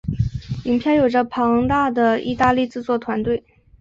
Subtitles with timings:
[0.63, 3.43] 影片有着庞大的意大利制作团队。